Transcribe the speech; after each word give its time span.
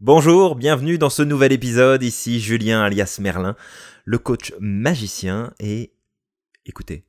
Bonjour, 0.00 0.56
bienvenue 0.56 0.98
dans 0.98 1.08
ce 1.08 1.22
nouvel 1.22 1.52
épisode. 1.52 2.02
Ici 2.02 2.38
Julien 2.38 2.82
alias 2.82 3.16
Merlin, 3.18 3.56
le 4.04 4.18
coach 4.18 4.52
magicien. 4.60 5.54
Et 5.58 5.94
écoutez, 6.66 7.06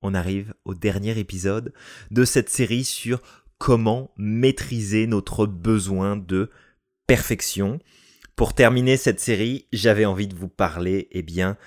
on 0.00 0.14
arrive 0.14 0.54
au 0.64 0.72
dernier 0.72 1.18
épisode 1.18 1.74
de 2.10 2.24
cette 2.24 2.48
série 2.48 2.84
sur 2.84 3.20
comment 3.58 4.14
maîtriser 4.16 5.06
notre 5.06 5.44
besoin 5.44 6.16
de 6.16 6.50
perfection. 7.06 7.80
Pour 8.34 8.54
terminer 8.54 8.96
cette 8.96 9.20
série, 9.20 9.66
j'avais 9.70 10.06
envie 10.06 10.26
de 10.26 10.34
vous 10.34 10.48
parler, 10.48 11.08
eh 11.10 11.22
bien, 11.22 11.58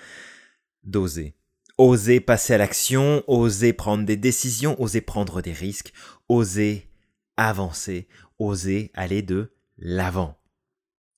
d'oser. 0.83 1.35
Oser 1.77 2.21
passer 2.21 2.55
à 2.55 2.57
l'action, 2.57 3.23
oser 3.27 3.71
prendre 3.71 4.03
des 4.03 4.17
décisions, 4.17 4.81
oser 4.81 5.01
prendre 5.01 5.43
des 5.43 5.53
risques, 5.53 5.93
oser 6.27 6.89
avancer, 7.37 8.07
oser 8.39 8.89
aller 8.95 9.21
de 9.21 9.51
l'avant. 9.77 10.38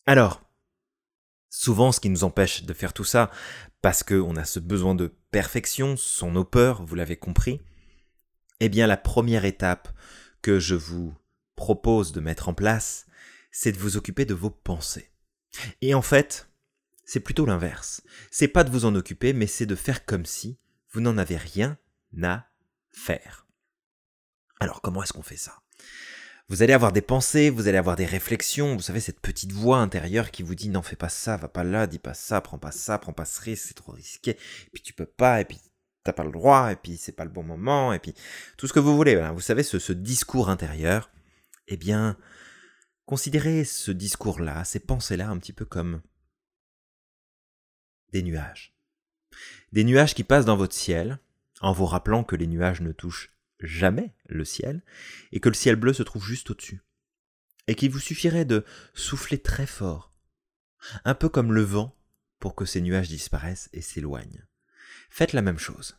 Alors, 0.05 0.41
souvent 1.49 1.91
ce 1.91 1.99
qui 1.99 2.09
nous 2.09 2.23
empêche 2.23 2.63
de 2.63 2.73
faire 2.73 2.93
tout 2.93 3.03
ça, 3.03 3.29
parce 3.81 4.03
qu'on 4.03 4.35
a 4.35 4.45
ce 4.45 4.59
besoin 4.59 4.95
de 4.95 5.07
perfection, 5.31 5.97
sont 5.97 6.31
nos 6.31 6.45
peurs, 6.45 6.83
vous 6.83 6.95
l'avez 6.95 7.17
compris, 7.17 7.61
eh 8.59 8.69
bien 8.69 8.87
la 8.87 8.97
première 8.97 9.45
étape 9.45 9.89
que 10.41 10.59
je 10.59 10.75
vous 10.75 11.13
propose 11.55 12.11
de 12.11 12.19
mettre 12.19 12.49
en 12.49 12.53
place, 12.53 13.05
c'est 13.51 13.71
de 13.71 13.77
vous 13.77 13.97
occuper 13.97 14.25
de 14.25 14.33
vos 14.33 14.49
pensées. 14.49 15.11
Et 15.81 15.93
en 15.93 16.01
fait, 16.01 16.49
c'est 17.05 17.19
plutôt 17.19 17.45
l'inverse. 17.45 18.01
C'est 18.31 18.47
pas 18.47 18.63
de 18.63 18.71
vous 18.71 18.85
en 18.85 18.95
occuper, 18.95 19.33
mais 19.33 19.47
c'est 19.47 19.65
de 19.65 19.75
faire 19.75 20.05
comme 20.05 20.25
si 20.25 20.57
vous 20.91 21.01
n'en 21.01 21.17
avez 21.17 21.37
rien 21.37 21.77
à 22.23 22.47
faire. 22.91 23.47
Alors 24.59 24.81
comment 24.81 25.03
est-ce 25.03 25.13
qu'on 25.13 25.21
fait 25.23 25.37
ça? 25.37 25.61
Vous 26.51 26.63
allez 26.63 26.73
avoir 26.73 26.91
des 26.91 27.01
pensées, 27.01 27.49
vous 27.49 27.69
allez 27.69 27.77
avoir 27.77 27.95
des 27.95 28.05
réflexions, 28.05 28.75
vous 28.75 28.81
savez, 28.81 28.99
cette 28.99 29.21
petite 29.21 29.53
voix 29.53 29.77
intérieure 29.77 30.31
qui 30.31 30.43
vous 30.43 30.53
dit 30.53 30.67
non, 30.67 30.81
fais 30.81 30.97
pas 30.97 31.07
ça, 31.07 31.37
va 31.37 31.47
pas 31.47 31.63
là, 31.63 31.87
dis 31.87 31.97
pas 31.97 32.13
ça, 32.13 32.41
prends 32.41 32.57
pas 32.57 32.73
ça, 32.73 32.97
prends 32.97 33.13
pas 33.13 33.23
ce 33.23 33.39
risque, 33.39 33.67
c'est 33.69 33.73
trop 33.73 33.93
risqué, 33.93 34.31
et 34.31 34.69
puis 34.73 34.83
tu 34.83 34.91
peux 34.91 35.05
pas, 35.05 35.39
et 35.39 35.45
puis 35.45 35.57
t'as 36.03 36.11
pas 36.11 36.25
le 36.25 36.31
droit, 36.31 36.73
et 36.73 36.75
puis 36.75 36.97
c'est 36.97 37.13
pas 37.13 37.23
le 37.23 37.31
bon 37.31 37.41
moment, 37.41 37.93
et 37.93 37.99
puis 37.99 38.13
tout 38.57 38.67
ce 38.67 38.73
que 38.73 38.81
vous 38.81 38.97
voulez. 38.97 39.15
Vous 39.33 39.39
savez, 39.39 39.63
ce, 39.63 39.79
ce 39.79 39.93
discours 39.93 40.49
intérieur, 40.49 41.09
eh 41.69 41.77
bien, 41.77 42.17
considérez 43.05 43.63
ce 43.63 43.91
discours-là, 43.91 44.65
ces 44.65 44.81
pensées-là, 44.81 45.29
un 45.29 45.37
petit 45.37 45.53
peu 45.53 45.63
comme 45.63 46.01
des 48.11 48.23
nuages. 48.23 48.75
Des 49.71 49.85
nuages 49.85 50.13
qui 50.13 50.25
passent 50.25 50.43
dans 50.43 50.57
votre 50.57 50.75
ciel, 50.75 51.17
en 51.61 51.71
vous 51.71 51.85
rappelant 51.85 52.25
que 52.25 52.35
les 52.35 52.47
nuages 52.47 52.81
ne 52.81 52.91
touchent 52.91 53.31
jamais 53.61 54.13
le 54.27 54.45
ciel, 54.45 54.83
et 55.31 55.39
que 55.39 55.49
le 55.49 55.55
ciel 55.55 55.75
bleu 55.75 55.93
se 55.93 56.03
trouve 56.03 56.25
juste 56.25 56.49
au-dessus. 56.51 56.81
Et 57.67 57.75
qu'il 57.75 57.91
vous 57.91 57.99
suffirait 57.99 58.45
de 58.45 58.65
souffler 58.93 59.37
très 59.37 59.67
fort, 59.67 60.13
un 61.05 61.15
peu 61.15 61.29
comme 61.29 61.53
le 61.53 61.61
vent, 61.61 61.97
pour 62.39 62.55
que 62.55 62.65
ces 62.65 62.81
nuages 62.81 63.09
disparaissent 63.09 63.69
et 63.71 63.81
s'éloignent. 63.81 64.45
Faites 65.09 65.33
la 65.33 65.41
même 65.41 65.59
chose. 65.59 65.97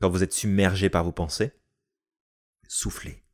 Quand 0.00 0.10
vous 0.10 0.22
êtes 0.22 0.32
submergé 0.32 0.88
par 0.88 1.04
vos 1.04 1.12
pensées, 1.12 1.52
soufflez. 2.68 3.24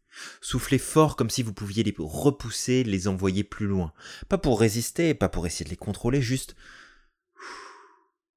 Soufflez 0.40 0.78
fort 0.78 1.16
comme 1.16 1.30
si 1.30 1.42
vous 1.42 1.52
pouviez 1.52 1.82
les 1.82 1.94
repousser, 1.98 2.84
les 2.84 3.08
envoyer 3.08 3.44
plus 3.44 3.66
loin. 3.66 3.92
Pas 4.28 4.38
pour 4.38 4.60
résister, 4.60 5.14
pas 5.14 5.28
pour 5.28 5.46
essayer 5.46 5.64
de 5.64 5.70
les 5.70 5.76
contrôler, 5.76 6.20
juste 6.20 6.54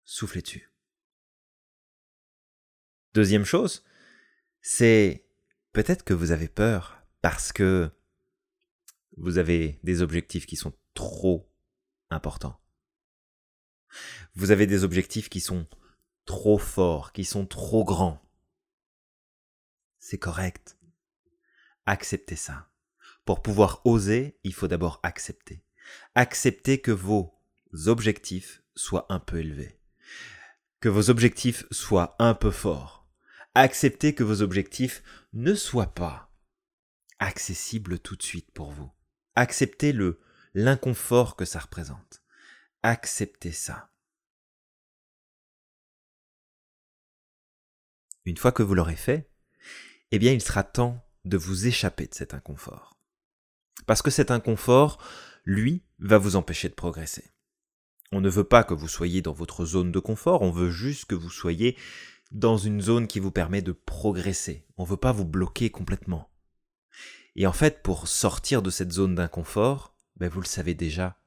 soufflez 0.06 0.42
dessus. 0.42 0.72
Deuxième 3.14 3.46
chose, 3.46 3.84
c'est 4.68 5.30
peut-être 5.74 6.04
que 6.04 6.16
vous 6.16 6.32
avez 6.32 6.48
peur 6.48 7.06
parce 7.22 7.54
que 7.54 7.92
vous 9.16 9.38
avez 9.38 9.80
des 9.84 10.02
objectifs 10.02 10.48
qui 10.48 10.56
sont 10.56 10.74
trop 10.96 11.54
importants. 12.10 12.60
Vous 14.34 14.50
avez 14.50 14.66
des 14.66 14.84
objectifs 14.84 15.30
qui 15.30 15.40
sont 15.40 15.68
trop 16.26 16.58
forts, 16.58 17.12
qui 17.14 17.26
sont 17.26 17.46
trop 17.46 17.86
grands. 17.86 18.28
C'est 20.00 20.18
correct. 20.18 20.80
Acceptez 21.86 22.36
ça. 22.36 22.72
Pour 23.24 23.44
pouvoir 23.44 23.86
oser, 23.86 24.40
il 24.44 24.54
faut 24.56 24.68
d'abord 24.68 25.00
accepter. 25.04 25.64
Accepter 26.16 26.82
que 26.82 26.92
vos 26.92 27.40
objectifs 27.86 28.64
soient 28.76 29.06
un 29.10 29.20
peu 29.20 29.42
élevés. 29.42 29.80
Que 30.80 30.90
vos 30.90 31.12
objectifs 31.12 31.68
soient 31.70 32.16
un 32.18 32.34
peu 32.34 32.50
forts 32.50 33.05
acceptez 33.56 34.14
que 34.14 34.24
vos 34.24 34.42
objectifs 34.42 35.02
ne 35.34 35.56
soient 35.56 35.94
pas 35.94 36.32
accessibles 37.20 38.00
tout 38.00 38.16
de 38.16 38.24
suite 38.24 38.52
pour 38.52 38.72
vous. 38.72 38.92
Acceptez 39.36 39.94
le 39.94 40.20
l'inconfort 40.54 41.36
que 41.36 41.46
ça 41.46 41.60
représente. 41.60 42.22
Acceptez 42.84 43.52
ça. 43.52 43.92
Une 48.26 48.38
fois 48.38 48.52
que 48.52 48.64
vous 48.64 48.74
l'aurez 48.74 48.96
fait, 48.96 49.30
eh 50.12 50.20
bien 50.20 50.32
il 50.32 50.42
sera 50.42 50.64
temps 50.64 51.06
de 51.26 51.38
vous 51.38 51.68
échapper 51.68 52.08
de 52.08 52.14
cet 52.14 52.34
inconfort. 52.34 53.00
Parce 53.86 54.02
que 54.02 54.12
cet 54.12 54.32
inconfort, 54.32 55.02
lui, 55.44 55.84
va 56.00 56.18
vous 56.18 56.36
empêcher 56.36 56.70
de 56.70 56.74
progresser. 56.74 57.32
On 58.12 58.22
ne 58.22 58.30
veut 58.30 58.44
pas 58.44 58.64
que 58.64 58.74
vous 58.74 58.88
soyez 58.88 59.22
dans 59.22 59.34
votre 59.34 59.66
zone 59.66 59.92
de 59.92 60.00
confort, 60.00 60.42
on 60.42 60.52
veut 60.52 60.70
juste 60.70 61.06
que 61.06 61.16
vous 61.16 61.30
soyez 61.30 61.78
dans 62.32 62.58
une 62.58 62.82
zone 62.82 63.08
qui 63.08 63.20
vous 63.20 63.32
permet 63.32 63.62
de 63.62 63.72
progresser. 63.72 64.66
On 64.78 64.84
ne 64.84 64.90
veut 64.90 64.98
pas 64.98 65.12
vous 65.12 65.26
bloquer 65.26 65.70
complètement. 65.70 66.30
Et 67.36 67.48
en 67.48 67.54
fait, 67.54 67.84
pour 67.84 68.08
sortir 68.08 68.62
de 68.62 68.70
cette 68.70 68.92
zone 68.92 69.16
d'inconfort, 69.16 69.96
ben 70.18 70.30
vous 70.30 70.42
le 70.42 70.48
savez 70.48 70.74
déjà, 70.74 71.20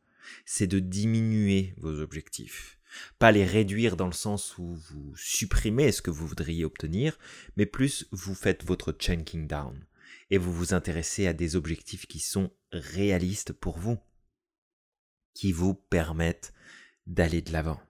c'est 0.44 0.66
de 0.66 0.78
diminuer 0.78 1.74
vos 1.76 2.00
objectifs. 2.00 2.78
Pas 3.18 3.32
les 3.32 3.44
réduire 3.44 3.96
dans 3.96 4.06
le 4.06 4.12
sens 4.12 4.56
où 4.58 4.74
vous 4.74 5.14
supprimez 5.16 5.92
ce 5.92 6.02
que 6.02 6.10
vous 6.10 6.26
voudriez 6.26 6.64
obtenir, 6.64 7.18
mais 7.56 7.66
plus 7.66 8.06
vous 8.12 8.34
faites 8.34 8.64
votre 8.64 8.92
chunking 8.92 9.46
down 9.46 9.84
et 10.30 10.38
vous 10.38 10.52
vous 10.52 10.74
intéressez 10.74 11.26
à 11.26 11.32
des 11.32 11.56
objectifs 11.56 12.06
qui 12.06 12.20
sont 12.20 12.50
réalistes 12.72 13.52
pour 13.52 13.78
vous, 13.78 13.98
qui 15.34 15.52
vous 15.52 15.74
permettent 15.74 16.52
d'aller 17.06 17.42
de 17.42 17.52
l'avant. 17.52 17.80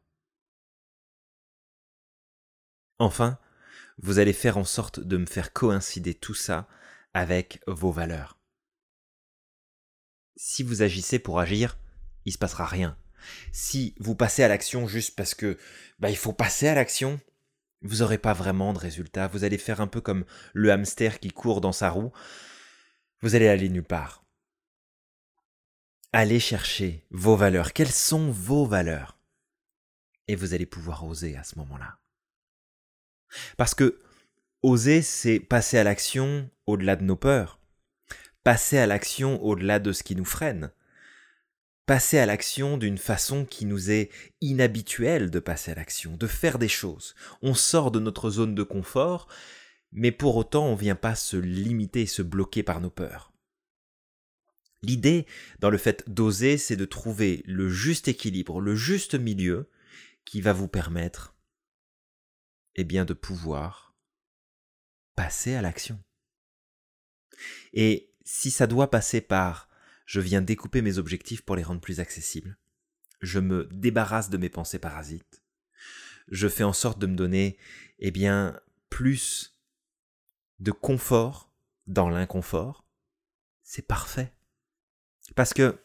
Enfin, 2.98 3.38
vous 3.98 4.18
allez 4.18 4.32
faire 4.32 4.58
en 4.58 4.64
sorte 4.64 5.00
de 5.00 5.16
me 5.16 5.26
faire 5.26 5.52
coïncider 5.52 6.14
tout 6.14 6.34
ça 6.34 6.68
avec 7.14 7.60
vos 7.66 7.92
valeurs. 7.92 8.38
Si 10.36 10.62
vous 10.62 10.82
agissez 10.82 11.18
pour 11.18 11.40
agir, 11.40 11.78
il 12.24 12.32
se 12.32 12.38
passera 12.38 12.64
rien. 12.64 12.96
Si 13.52 13.94
vous 13.98 14.14
passez 14.14 14.42
à 14.42 14.48
l'action 14.48 14.86
juste 14.86 15.16
parce 15.16 15.34
que 15.34 15.58
bah, 15.98 16.10
il 16.10 16.16
faut 16.16 16.32
passer 16.32 16.68
à 16.68 16.74
l'action, 16.74 17.20
vous 17.82 17.96
n'aurez 17.96 18.18
pas 18.18 18.32
vraiment 18.32 18.72
de 18.72 18.78
résultat. 18.78 19.28
Vous 19.28 19.44
allez 19.44 19.58
faire 19.58 19.80
un 19.80 19.86
peu 19.86 20.00
comme 20.00 20.24
le 20.52 20.70
hamster 20.70 21.20
qui 21.20 21.30
court 21.30 21.60
dans 21.60 21.72
sa 21.72 21.90
roue. 21.90 22.12
Vous 23.20 23.34
allez 23.34 23.48
aller 23.48 23.68
nulle 23.68 23.84
part. 23.84 24.24
Allez 26.12 26.40
chercher 26.40 27.04
vos 27.10 27.36
valeurs. 27.36 27.72
Quelles 27.72 27.92
sont 27.92 28.30
vos 28.30 28.64
valeurs? 28.64 29.18
Et 30.26 30.36
vous 30.36 30.54
allez 30.54 30.66
pouvoir 30.66 31.04
oser 31.04 31.36
à 31.36 31.44
ce 31.44 31.56
moment-là. 31.58 31.98
Parce 33.56 33.74
que 33.74 33.98
oser, 34.62 35.02
c'est 35.02 35.40
passer 35.40 35.78
à 35.78 35.84
l'action 35.84 36.50
au-delà 36.66 36.96
de 36.96 37.04
nos 37.04 37.16
peurs, 37.16 37.60
passer 38.44 38.78
à 38.78 38.86
l'action 38.86 39.42
au-delà 39.42 39.78
de 39.78 39.92
ce 39.92 40.02
qui 40.02 40.16
nous 40.16 40.24
freine, 40.24 40.72
passer 41.86 42.18
à 42.18 42.26
l'action 42.26 42.76
d'une 42.76 42.98
façon 42.98 43.44
qui 43.44 43.64
nous 43.64 43.90
est 43.90 44.10
inhabituelle 44.40 45.30
de 45.30 45.38
passer 45.38 45.70
à 45.70 45.74
l'action, 45.74 46.16
de 46.16 46.26
faire 46.26 46.58
des 46.58 46.68
choses. 46.68 47.14
On 47.40 47.54
sort 47.54 47.90
de 47.90 47.98
notre 47.98 48.30
zone 48.30 48.54
de 48.54 48.62
confort, 48.62 49.26
mais 49.92 50.12
pour 50.12 50.36
autant 50.36 50.66
on 50.66 50.72
ne 50.72 50.80
vient 50.80 50.94
pas 50.94 51.14
se 51.14 51.36
limiter 51.36 52.02
et 52.02 52.06
se 52.06 52.22
bloquer 52.22 52.62
par 52.62 52.80
nos 52.80 52.90
peurs. 52.90 53.32
L'idée 54.82 55.26
dans 55.60 55.70
le 55.70 55.78
fait 55.78 56.04
d'oser, 56.08 56.58
c'est 56.58 56.76
de 56.76 56.84
trouver 56.84 57.42
le 57.46 57.68
juste 57.68 58.06
équilibre, 58.06 58.60
le 58.60 58.76
juste 58.76 59.14
milieu 59.14 59.68
qui 60.24 60.40
va 60.40 60.52
vous 60.52 60.68
permettre 60.68 61.37
eh 62.78 62.84
bien 62.84 63.04
de 63.04 63.12
pouvoir 63.12 63.96
passer 65.16 65.56
à 65.56 65.62
l'action. 65.62 66.00
Et 67.72 68.14
si 68.24 68.52
ça 68.52 68.68
doit 68.68 68.88
passer 68.88 69.20
par 69.20 69.68
je 70.06 70.20
viens 70.20 70.40
découper 70.40 70.80
mes 70.80 70.96
objectifs 70.96 71.42
pour 71.42 71.56
les 71.56 71.64
rendre 71.64 71.80
plus 71.80 71.98
accessibles, 71.98 72.56
je 73.20 73.40
me 73.40 73.68
débarrasse 73.72 74.30
de 74.30 74.38
mes 74.38 74.48
pensées 74.48 74.78
parasites, 74.78 75.42
je 76.28 76.46
fais 76.46 76.62
en 76.62 76.72
sorte 76.72 77.00
de 77.00 77.08
me 77.08 77.16
donner 77.16 77.58
eh 77.98 78.12
bien 78.12 78.58
plus 78.90 79.60
de 80.60 80.70
confort 80.70 81.52
dans 81.88 82.08
l'inconfort, 82.08 82.86
c'est 83.64 83.86
parfait. 83.86 84.32
Parce 85.34 85.52
que 85.52 85.80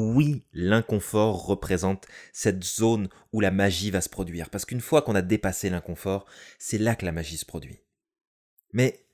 oui, 0.00 0.44
l'inconfort 0.52 1.46
représente 1.46 2.06
cette 2.32 2.64
zone 2.64 3.08
où 3.32 3.40
la 3.40 3.50
magie 3.50 3.90
va 3.90 4.00
se 4.00 4.08
produire. 4.08 4.50
Parce 4.50 4.64
qu'une 4.64 4.80
fois 4.80 5.02
qu'on 5.02 5.14
a 5.14 5.22
dépassé 5.22 5.70
l'inconfort, 5.70 6.26
c'est 6.58 6.78
là 6.78 6.96
que 6.96 7.04
la 7.04 7.12
magie 7.12 7.36
se 7.36 7.46
produit. 7.46 7.80
Mais 8.72 9.04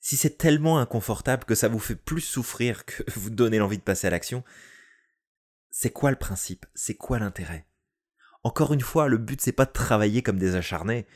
si 0.00 0.16
c'est 0.16 0.38
tellement 0.38 0.78
inconfortable 0.78 1.44
que 1.44 1.54
ça 1.54 1.68
vous 1.68 1.78
fait 1.78 1.96
plus 1.96 2.20
souffrir 2.20 2.84
que 2.84 3.02
vous 3.16 3.30
donner 3.30 3.58
l'envie 3.58 3.78
de 3.78 3.82
passer 3.82 4.06
à 4.06 4.10
l'action, 4.10 4.44
C'est 5.70 5.90
quoi 5.90 6.10
le 6.10 6.16
principe? 6.16 6.64
C'est 6.74 6.94
quoi 6.94 7.18
l'intérêt? 7.18 7.66
Encore 8.42 8.72
une 8.72 8.80
fois, 8.80 9.08
le 9.08 9.18
but 9.18 9.40
c'est 9.42 9.52
pas 9.52 9.66
de 9.66 9.72
travailler 9.72 10.22
comme 10.22 10.38
des 10.38 10.54
acharnés, 10.54 11.06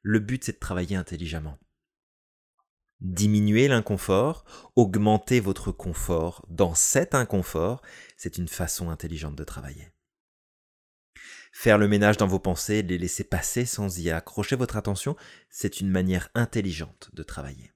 le 0.00 0.18
but 0.18 0.42
c'est 0.44 0.52
de 0.52 0.58
travailler 0.58 0.96
intelligemment. 0.96 1.58
Diminuer 3.00 3.68
l'inconfort, 3.68 4.44
augmenter 4.74 5.38
votre 5.38 5.70
confort 5.70 6.44
dans 6.48 6.74
cet 6.74 7.14
inconfort, 7.14 7.80
c'est 8.16 8.38
une 8.38 8.48
façon 8.48 8.90
intelligente 8.90 9.36
de 9.36 9.44
travailler. 9.44 9.92
Faire 11.52 11.78
le 11.78 11.88
ménage 11.88 12.16
dans 12.16 12.26
vos 12.26 12.40
pensées, 12.40 12.82
les 12.82 12.98
laisser 12.98 13.24
passer 13.24 13.66
sans 13.66 13.98
y 13.98 14.10
accrocher 14.10 14.56
votre 14.56 14.76
attention, 14.76 15.16
c'est 15.48 15.80
une 15.80 15.90
manière 15.90 16.28
intelligente 16.34 17.10
de 17.12 17.22
travailler. 17.22 17.72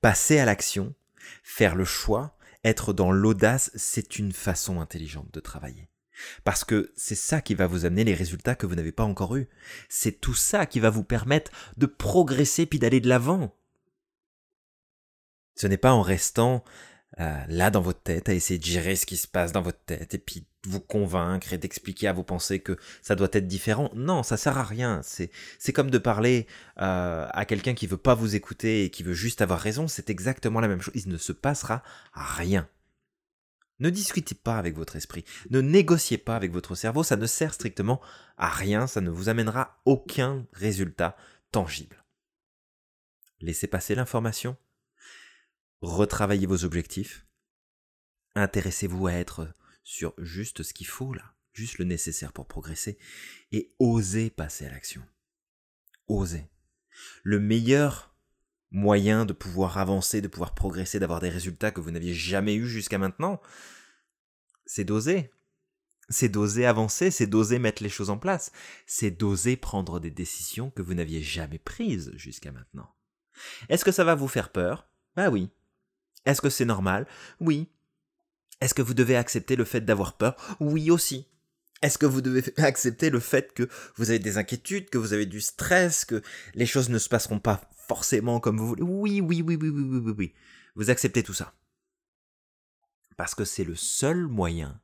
Passer 0.00 0.38
à 0.38 0.44
l'action, 0.44 0.94
faire 1.42 1.74
le 1.74 1.84
choix, 1.84 2.36
être 2.64 2.92
dans 2.92 3.12
l'audace, 3.12 3.70
c'est 3.74 4.18
une 4.18 4.32
façon 4.32 4.80
intelligente 4.80 5.32
de 5.32 5.40
travailler. 5.40 5.88
Parce 6.44 6.64
que 6.64 6.92
c'est 6.96 7.14
ça 7.14 7.40
qui 7.40 7.54
va 7.54 7.66
vous 7.66 7.84
amener 7.84 8.04
les 8.04 8.14
résultats 8.14 8.54
que 8.54 8.66
vous 8.66 8.74
n'avez 8.74 8.92
pas 8.92 9.04
encore 9.04 9.36
eus. 9.36 9.48
C'est 9.88 10.20
tout 10.20 10.34
ça 10.34 10.66
qui 10.66 10.80
va 10.80 10.90
vous 10.90 11.04
permettre 11.04 11.50
de 11.76 11.86
progresser 11.86 12.66
puis 12.66 12.78
d'aller 12.78 13.00
de 13.00 13.08
l'avant. 13.08 13.54
Ce 15.58 15.66
n'est 15.66 15.76
pas 15.76 15.92
en 15.92 16.02
restant 16.02 16.62
euh, 17.18 17.36
là 17.48 17.70
dans 17.70 17.80
votre 17.80 18.00
tête 18.00 18.28
à 18.28 18.34
essayer 18.34 18.60
de 18.60 18.64
gérer 18.64 18.94
ce 18.94 19.06
qui 19.06 19.16
se 19.16 19.26
passe 19.26 19.50
dans 19.50 19.60
votre 19.60 19.80
tête 19.84 20.14
et 20.14 20.18
puis 20.18 20.46
vous 20.64 20.78
convaincre 20.78 21.52
et 21.52 21.58
d'expliquer 21.58 22.06
à 22.06 22.12
vos 22.12 22.22
pensées 22.22 22.60
que 22.60 22.76
ça 23.02 23.16
doit 23.16 23.30
être 23.32 23.48
différent. 23.48 23.90
Non, 23.94 24.22
ça 24.22 24.36
sert 24.36 24.56
à 24.56 24.62
rien. 24.62 25.00
C'est 25.02 25.72
comme 25.72 25.90
de 25.90 25.98
parler 25.98 26.46
euh, 26.80 27.26
à 27.30 27.44
quelqu'un 27.44 27.74
qui 27.74 27.88
veut 27.88 27.96
pas 27.96 28.14
vous 28.14 28.36
écouter 28.36 28.84
et 28.84 28.90
qui 28.90 29.02
veut 29.02 29.14
juste 29.14 29.42
avoir 29.42 29.58
raison. 29.58 29.88
C'est 29.88 30.10
exactement 30.10 30.60
la 30.60 30.68
même 30.68 30.80
chose. 30.80 30.94
Il 30.94 31.08
ne 31.08 31.18
se 31.18 31.32
passera 31.32 31.82
rien. 32.12 32.68
Ne 33.80 33.90
discutez 33.90 34.34
pas 34.36 34.58
avec 34.58 34.76
votre 34.76 34.96
esprit, 34.96 35.24
ne 35.50 35.60
négociez 35.60 36.18
pas 36.18 36.34
avec 36.34 36.50
votre 36.50 36.74
cerveau, 36.74 37.04
ça 37.04 37.14
ne 37.14 37.26
sert 37.26 37.54
strictement 37.54 38.00
à 38.36 38.48
rien, 38.48 38.88
ça 38.88 39.00
ne 39.00 39.08
vous 39.08 39.28
amènera 39.28 39.80
aucun 39.84 40.44
résultat 40.52 41.16
tangible. 41.52 42.04
Laissez 43.40 43.68
passer 43.68 43.94
l'information, 43.94 44.56
retravaillez 45.80 46.46
vos 46.46 46.64
objectifs, 46.64 47.26
intéressez-vous 48.34 49.06
à 49.06 49.12
être 49.12 49.48
sur 49.82 50.14
juste 50.18 50.62
ce 50.62 50.74
qu'il 50.74 50.86
faut 50.86 51.12
là, 51.12 51.34
juste 51.52 51.78
le 51.78 51.84
nécessaire 51.84 52.32
pour 52.32 52.46
progresser, 52.46 52.98
et 53.52 53.74
osez 53.78 54.30
passer 54.30 54.66
à 54.66 54.70
l'action. 54.70 55.02
Osez. 56.08 56.48
Le 57.22 57.38
meilleur 57.38 58.14
moyen 58.70 59.24
de 59.24 59.32
pouvoir 59.32 59.78
avancer, 59.78 60.20
de 60.20 60.28
pouvoir 60.28 60.54
progresser, 60.54 60.98
d'avoir 60.98 61.20
des 61.20 61.30
résultats 61.30 61.70
que 61.70 61.80
vous 61.80 61.90
n'aviez 61.90 62.14
jamais 62.14 62.54
eu 62.54 62.66
jusqu'à 62.66 62.98
maintenant, 62.98 63.40
c'est 64.66 64.84
d'oser. 64.84 65.30
C'est 66.10 66.28
d'oser 66.28 66.64
avancer, 66.64 67.10
c'est 67.10 67.26
d'oser 67.26 67.58
mettre 67.58 67.82
les 67.82 67.90
choses 67.90 68.08
en 68.08 68.16
place, 68.16 68.50
c'est 68.86 69.10
d'oser 69.10 69.56
prendre 69.58 70.00
des 70.00 70.10
décisions 70.10 70.70
que 70.70 70.80
vous 70.80 70.94
n'aviez 70.94 71.22
jamais 71.22 71.58
prises 71.58 72.12
jusqu'à 72.14 72.50
maintenant. 72.50 72.94
Est-ce 73.68 73.84
que 73.84 73.92
ça 73.92 74.04
va 74.04 74.14
vous 74.14 74.28
faire 74.28 74.50
peur? 74.50 74.88
Bah 75.16 75.28
oui. 75.28 75.50
Est-ce 76.28 76.42
que 76.42 76.50
c'est 76.50 76.66
normal? 76.66 77.06
Oui. 77.40 77.68
Est-ce 78.60 78.74
que 78.74 78.82
vous 78.82 78.92
devez 78.92 79.16
accepter 79.16 79.56
le 79.56 79.64
fait 79.64 79.80
d'avoir 79.80 80.18
peur? 80.18 80.36
Oui 80.60 80.90
aussi. 80.90 81.26
Est-ce 81.80 81.96
que 81.96 82.04
vous 82.04 82.20
devez 82.20 82.44
accepter 82.58 83.08
le 83.08 83.18
fait 83.18 83.54
que 83.54 83.66
vous 83.96 84.10
avez 84.10 84.18
des 84.18 84.36
inquiétudes, 84.36 84.90
que 84.90 84.98
vous 84.98 85.14
avez 85.14 85.24
du 85.24 85.40
stress, 85.40 86.04
que 86.04 86.22
les 86.54 86.66
choses 86.66 86.90
ne 86.90 86.98
se 86.98 87.08
passeront 87.08 87.40
pas 87.40 87.62
forcément 87.78 88.40
comme 88.40 88.58
vous 88.58 88.68
voulez? 88.68 88.82
Oui, 88.82 89.22
oui, 89.22 89.40
oui, 89.40 89.56
oui, 89.58 89.70
oui, 89.70 89.80
oui, 89.80 90.00
oui, 90.04 90.14
oui. 90.18 90.34
Vous 90.74 90.90
acceptez 90.90 91.22
tout 91.22 91.32
ça. 91.32 91.54
Parce 93.16 93.34
que 93.34 93.46
c'est 93.46 93.64
le 93.64 93.74
seul 93.74 94.26
moyen 94.26 94.78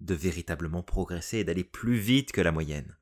de 0.00 0.14
véritablement 0.14 0.82
progresser 0.82 1.38
et 1.38 1.44
d'aller 1.44 1.64
plus 1.64 1.96
vite 1.96 2.32
que 2.32 2.42
la 2.42 2.52
moyenne. 2.52 2.94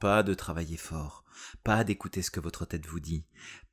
Pas 0.00 0.24
de 0.24 0.34
travailler 0.34 0.76
fort, 0.76 1.24
pas 1.62 1.84
d'écouter 1.84 2.22
ce 2.22 2.32
que 2.32 2.40
votre 2.40 2.64
tête 2.64 2.86
vous 2.86 2.98
dit, 2.98 3.24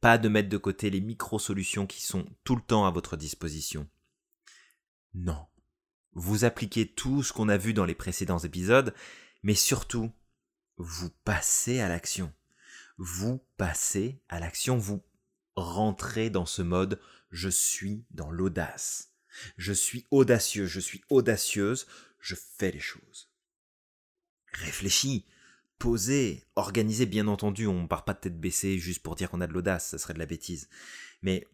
pas 0.02 0.20
de 0.20 0.30
mettre 0.30 0.50
de 0.50 0.58
côté 0.58 0.92
les 0.92 1.02
micro-solutions 1.02 1.88
qui 1.88 2.04
sont 2.04 2.26
tout 2.44 2.56
le 2.56 2.62
temps 2.62 2.86
à 2.86 2.92
votre 2.92 3.18
disposition. 3.18 3.90
Non. 5.16 5.48
Vous 6.12 6.46
appliquez 6.46 6.88
tout 6.88 7.24
ce 7.24 7.34
qu'on 7.34 7.50
a 7.50 7.58
vu 7.58 7.74
dans 7.74 7.86
les 7.86 7.96
précédents 7.96 8.40
épisodes, 8.40 8.94
mais 9.42 9.56
surtout, 9.56 10.12
vous 10.78 11.10
passez 11.24 11.80
à 11.80 11.90
l'action 11.90 12.32
vous 12.98 13.46
passez 13.58 14.20
à 14.28 14.40
l'action, 14.40 14.78
vous 14.78 15.04
rentrez 15.56 16.30
dans 16.30 16.46
ce 16.46 16.62
mode 16.62 17.00
je 17.30 17.50
suis 17.50 18.06
dans 18.12 18.32
l'audace. 18.32 19.14
Je 19.58 19.74
suis 19.74 20.06
audacieux, 20.10 20.66
je 20.66 20.80
suis 20.80 21.02
audacieuse, 21.10 21.86
je 22.20 22.36
fais 22.36 22.72
les 22.72 22.80
choses. 22.80 23.32
Réfléchis, 24.54 25.28
posez, 25.80 26.46
organisez 26.56 27.06
bien 27.06 27.28
entendu, 27.28 27.68
on 27.68 27.88
part 27.88 28.06
pas 28.06 28.14
de 28.14 28.20
tête 28.20 28.40
baissée 28.40 28.80
juste 28.80 29.04
pour 29.04 29.16
dire 29.16 29.30
qu'on 29.30 29.42
a 29.42 29.48
de 29.48 29.54
l'audace, 29.54 29.90
ça 29.90 29.98
serait 29.98 30.14
de 30.14 30.20
la 30.20 30.26
bêtise. 30.26 30.70
Mais 31.22 31.48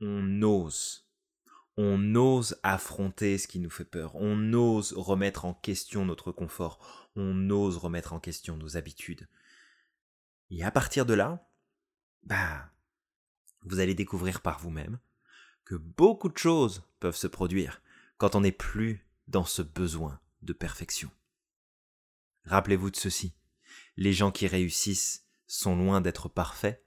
on 0.00 0.42
ose. 0.42 1.08
On 1.76 2.14
ose 2.14 2.56
affronter 2.62 3.38
ce 3.38 3.48
qui 3.48 3.58
nous 3.58 3.70
fait 3.70 3.84
peur. 3.84 4.14
On 4.14 4.52
ose 4.52 4.92
remettre 4.92 5.44
en 5.44 5.54
question 5.54 6.04
notre 6.04 6.30
confort. 6.30 7.10
On 7.16 7.50
ose 7.50 7.76
remettre 7.78 8.12
en 8.12 8.20
question 8.20 8.56
nos 8.56 8.76
habitudes. 8.76 9.28
Et 10.50 10.62
à 10.62 10.70
partir 10.70 11.04
de 11.04 11.14
là, 11.14 11.48
bah, 12.22 12.70
vous 13.62 13.80
allez 13.80 13.94
découvrir 13.94 14.40
par 14.40 14.60
vous-même 14.60 14.98
que 15.64 15.74
beaucoup 15.74 16.28
de 16.28 16.38
choses 16.38 16.84
peuvent 17.00 17.16
se 17.16 17.26
produire 17.26 17.80
quand 18.18 18.34
on 18.34 18.42
n'est 18.42 18.52
plus 18.52 19.06
dans 19.26 19.44
ce 19.44 19.62
besoin 19.62 20.20
de 20.42 20.52
perfection. 20.52 21.10
Rappelez-vous 22.44 22.90
de 22.90 22.96
ceci. 22.96 23.34
Les 23.96 24.12
gens 24.12 24.30
qui 24.30 24.46
réussissent 24.46 25.26
sont 25.46 25.76
loin 25.76 26.00
d'être 26.00 26.28
parfaits, 26.28 26.84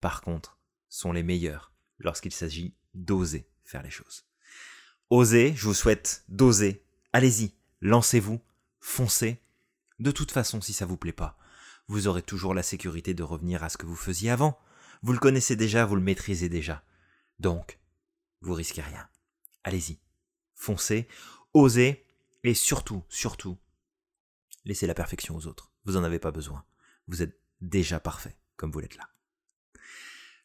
par 0.00 0.20
contre, 0.20 0.58
sont 0.88 1.12
les 1.12 1.22
meilleurs 1.22 1.72
lorsqu'il 1.98 2.32
s'agit 2.32 2.76
d'oser 2.94 3.48
faire 3.64 3.82
les 3.82 3.90
choses. 3.90 4.26
Osez, 5.10 5.54
je 5.56 5.64
vous 5.64 5.74
souhaite 5.74 6.24
d'oser. 6.28 6.84
Allez-y, 7.12 7.54
lancez-vous, 7.80 8.40
foncez. 8.80 9.42
De 9.98 10.10
toute 10.10 10.30
façon, 10.30 10.60
si 10.60 10.72
ça 10.72 10.86
vous 10.86 10.96
plaît 10.96 11.12
pas, 11.12 11.38
vous 11.88 12.08
aurez 12.08 12.22
toujours 12.22 12.54
la 12.54 12.62
sécurité 12.62 13.14
de 13.14 13.22
revenir 13.22 13.62
à 13.62 13.68
ce 13.68 13.76
que 13.76 13.86
vous 13.86 13.96
faisiez 13.96 14.30
avant. 14.30 14.58
Vous 15.02 15.12
le 15.12 15.18
connaissez 15.18 15.56
déjà, 15.56 15.84
vous 15.84 15.96
le 15.96 16.02
maîtrisez 16.02 16.48
déjà. 16.48 16.84
Donc, 17.38 17.78
vous 18.40 18.54
risquez 18.54 18.82
rien. 18.82 19.08
Allez-y, 19.62 19.98
foncez, 20.54 21.08
osez, 21.52 22.04
et 22.42 22.54
surtout, 22.54 23.04
surtout, 23.08 23.58
laissez 24.64 24.86
la 24.86 24.94
perfection 24.94 25.36
aux 25.36 25.46
autres. 25.46 25.70
Vous 25.84 25.92
n'en 25.92 26.04
avez 26.04 26.18
pas 26.18 26.30
besoin. 26.30 26.64
Vous 27.08 27.22
êtes 27.22 27.38
déjà 27.60 28.00
parfait, 28.00 28.36
comme 28.56 28.70
vous 28.70 28.80
l'êtes 28.80 28.96
là. 28.96 29.08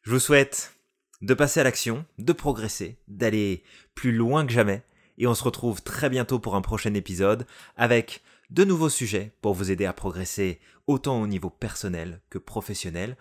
Je 0.01 0.11
vous 0.11 0.19
souhaite 0.19 0.75
de 1.21 1.33
passer 1.33 1.59
à 1.59 1.63
l'action, 1.63 2.05
de 2.17 2.33
progresser, 2.33 2.97
d'aller 3.07 3.63
plus 3.95 4.11
loin 4.11 4.45
que 4.45 4.53
jamais, 4.53 4.83
et 5.17 5.27
on 5.27 5.35
se 5.35 5.43
retrouve 5.43 5.81
très 5.81 6.09
bientôt 6.09 6.39
pour 6.39 6.55
un 6.55 6.61
prochain 6.61 6.93
épisode 6.93 7.45
avec 7.75 8.23
de 8.49 8.63
nouveaux 8.63 8.89
sujets 8.89 9.31
pour 9.41 9.53
vous 9.53 9.69
aider 9.69 9.85
à 9.85 9.93
progresser 9.93 10.59
autant 10.87 11.21
au 11.21 11.27
niveau 11.27 11.49
personnel 11.49 12.21
que 12.29 12.37
professionnel 12.37 13.17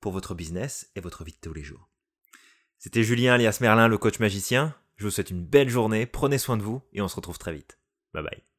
pour 0.00 0.12
votre 0.12 0.34
business 0.34 0.90
et 0.96 1.00
votre 1.00 1.24
vie 1.24 1.32
de 1.32 1.38
tous 1.40 1.52
les 1.52 1.64
jours. 1.64 1.88
C'était 2.78 3.02
Julien 3.02 3.34
alias 3.34 3.58
Merlin, 3.60 3.88
le 3.88 3.98
coach 3.98 4.20
magicien. 4.20 4.74
Je 4.96 5.04
vous 5.04 5.10
souhaite 5.10 5.30
une 5.30 5.44
belle 5.44 5.68
journée, 5.68 6.06
prenez 6.06 6.38
soin 6.38 6.56
de 6.56 6.62
vous 6.62 6.80
et 6.92 7.02
on 7.02 7.08
se 7.08 7.16
retrouve 7.16 7.38
très 7.38 7.52
vite. 7.52 7.78
Bye 8.14 8.22
bye. 8.22 8.49